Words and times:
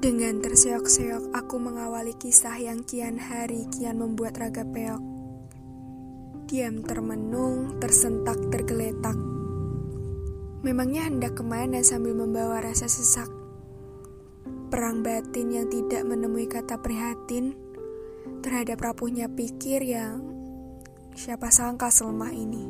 Dengan 0.00 0.40
terseok-seok 0.40 1.36
aku 1.36 1.60
mengawali 1.60 2.16
kisah 2.16 2.56
yang 2.56 2.88
kian 2.88 3.20
hari 3.20 3.68
kian 3.68 4.00
membuat 4.00 4.40
raga 4.40 4.64
peok. 4.64 4.96
Diam 6.48 6.80
termenung, 6.80 7.76
tersentak, 7.76 8.40
tergeletak. 8.48 9.12
Memangnya 10.64 11.04
hendak 11.04 11.36
ke 11.36 11.44
mana 11.44 11.84
sambil 11.84 12.16
membawa 12.16 12.64
rasa 12.64 12.88
sesak? 12.88 13.28
Perang 14.72 15.04
batin 15.04 15.52
yang 15.52 15.68
tidak 15.68 16.08
menemui 16.08 16.48
kata 16.48 16.80
prihatin 16.80 17.52
terhadap 18.40 18.80
rapuhnya 18.80 19.28
pikir 19.28 19.84
yang 19.84 20.24
siapa 21.12 21.52
sangka 21.52 21.92
selemah 21.92 22.32
ini. 22.32 22.64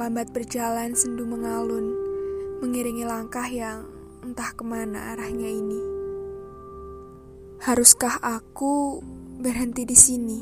Lambat 0.00 0.32
berjalan 0.32 0.96
sendu 0.96 1.28
mengalun, 1.28 1.92
mengiringi 2.64 3.04
langkah 3.04 3.44
yang 3.52 3.84
entah 4.22 4.54
ke 4.54 4.62
mana 4.62 5.12
arahnya 5.12 5.50
ini. 5.50 5.82
Haruskah 7.62 8.22
aku 8.22 9.02
berhenti 9.42 9.82
di 9.82 9.98
sini? 9.98 10.40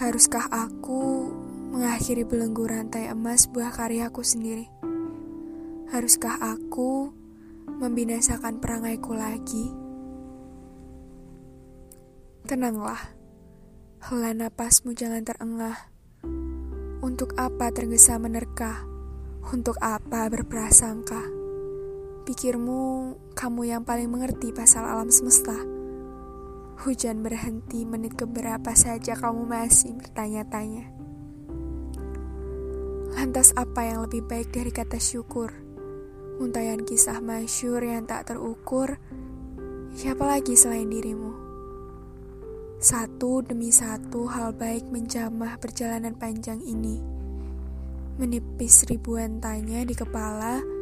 Haruskah 0.00 0.48
aku 0.48 1.28
mengakhiri 1.76 2.24
belenggu 2.24 2.64
rantai 2.64 3.12
emas 3.12 3.44
buah 3.44 3.68
karyaku 3.68 4.24
sendiri? 4.24 4.72
Haruskah 5.92 6.40
aku 6.40 7.12
membinasakan 7.68 8.60
perangaiku 8.60 9.12
lagi? 9.12 9.68
Tenanglah, 12.48 13.00
hela 14.08 14.32
napasmu 14.32 14.96
jangan 14.96 15.24
terengah. 15.24 15.76
Untuk 17.00 17.36
apa 17.36 17.72
tergesa 17.72 18.16
menerka? 18.16 18.84
Untuk 19.52 19.76
apa 19.80 20.28
berprasangka? 20.28 21.39
Pikirmu, 22.20 23.16
kamu 23.32 23.72
yang 23.72 23.82
paling 23.88 24.12
mengerti 24.12 24.52
pasal 24.52 24.84
alam 24.84 25.08
semesta. 25.08 25.56
Hujan 26.84 27.24
berhenti 27.24 27.88
menit 27.88 28.12
keberapa 28.12 28.76
saja 28.76 29.16
kamu 29.16 29.48
masih 29.48 29.96
bertanya-tanya. 29.96 30.84
Lantas 33.16 33.56
apa 33.56 33.88
yang 33.88 34.04
lebih 34.04 34.28
baik 34.28 34.52
dari 34.52 34.68
kata 34.68 35.00
syukur? 35.00 35.48
Untayan 36.44 36.84
kisah 36.84 37.24
masyur 37.24 37.80
yang 37.80 38.04
tak 38.04 38.28
terukur, 38.28 39.00
siapa 39.96 40.24
lagi 40.28 40.60
selain 40.60 40.92
dirimu? 40.92 41.32
Satu 42.80 43.40
demi 43.40 43.72
satu 43.72 44.28
hal 44.28 44.52
baik 44.52 44.92
menjamah 44.92 45.56
perjalanan 45.56 46.12
panjang 46.16 46.60
ini. 46.64 47.00
Menipis 48.20 48.84
ribuan 48.88 49.40
tanya 49.40 49.84
di 49.88 49.96
kepala, 49.96 50.79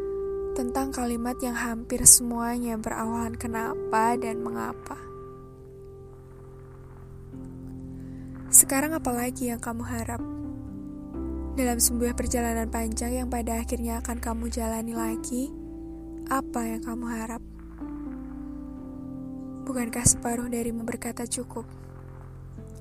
tentang 0.59 0.91
kalimat 0.91 1.39
yang 1.39 1.55
hampir 1.55 2.03
semuanya 2.03 2.75
berawalan 2.75 3.39
kenapa 3.39 4.19
dan 4.19 4.43
mengapa. 4.43 4.99
Sekarang 8.51 8.91
apalagi 8.91 9.55
yang 9.55 9.63
kamu 9.63 9.87
harap? 9.87 10.19
Dalam 11.55 11.79
sebuah 11.79 12.19
perjalanan 12.19 12.67
panjang 12.67 13.23
yang 13.23 13.31
pada 13.31 13.63
akhirnya 13.63 14.03
akan 14.03 14.19
kamu 14.19 14.51
jalani 14.51 14.99
lagi, 14.99 15.47
apa 16.27 16.67
yang 16.67 16.83
kamu 16.83 17.07
harap? 17.07 17.43
Bukankah 19.63 20.11
separuh 20.11 20.51
darimu 20.51 20.83
berkata 20.83 21.23
cukup? 21.31 21.71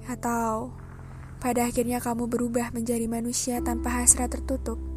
Atau 0.10 0.74
pada 1.38 1.70
akhirnya 1.70 2.02
kamu 2.02 2.26
berubah 2.26 2.74
menjadi 2.74 3.06
manusia 3.06 3.62
tanpa 3.62 4.02
hasrat 4.02 4.34
tertutup? 4.34 4.97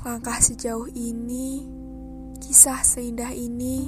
Langkah 0.00 0.40
sejauh 0.40 0.88
ini, 0.96 1.60
kisah 2.40 2.80
seindah 2.80 3.36
ini, 3.36 3.84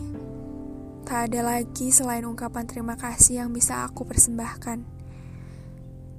tak 1.09 1.33
ada 1.33 1.41
lagi 1.41 1.89
selain 1.89 2.29
ungkapan 2.29 2.69
terima 2.69 3.01
kasih 3.01 3.41
yang 3.41 3.51
bisa 3.57 3.89
aku 3.89 4.05
persembahkan. 4.05 4.85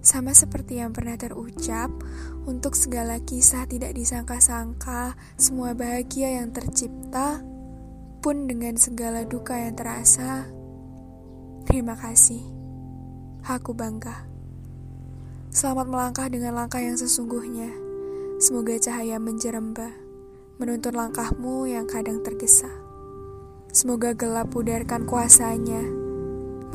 Sama 0.02 0.34
seperti 0.34 0.82
yang 0.82 0.98
pernah 0.98 1.14
terucap, 1.14 1.94
untuk 2.50 2.74
segala 2.74 3.22
kisah 3.22 3.70
tidak 3.70 3.94
disangka-sangka, 3.94 5.14
semua 5.38 5.78
bahagia 5.78 6.42
yang 6.42 6.50
tercipta, 6.50 7.46
pun 8.26 8.50
dengan 8.50 8.74
segala 8.82 9.30
duka 9.30 9.62
yang 9.62 9.78
terasa, 9.78 10.50
terima 11.70 11.94
kasih. 11.94 12.42
Aku 13.46 13.78
bangga. 13.78 14.26
Selamat 15.54 15.86
melangkah 15.86 16.26
dengan 16.34 16.58
langkah 16.58 16.82
yang 16.82 16.98
sesungguhnya. 16.98 17.93
Semoga 18.44 18.76
cahaya 18.76 19.24
menjerembah, 19.24 19.96
menuntun 20.60 21.00
langkahmu 21.00 21.64
yang 21.64 21.88
kadang 21.88 22.20
tergesa. 22.28 22.68
Semoga 23.72 24.12
gelap 24.12 24.52
pudarkan 24.52 25.08
kuasanya, 25.08 25.80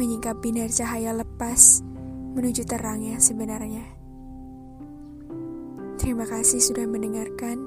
menyingkap 0.01 0.41
binar 0.41 0.73
cahaya 0.73 1.13
lepas 1.13 1.85
menuju 2.33 2.65
terang 2.65 3.05
yang 3.05 3.21
sebenarnya. 3.21 3.85
Terima 6.01 6.25
kasih 6.25 6.65
sudah 6.65 6.89
mendengarkan. 6.89 7.61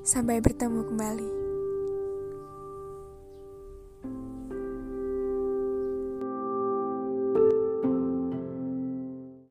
Sampai 0.00 0.40
bertemu 0.40 0.80
kembali. 0.88 1.39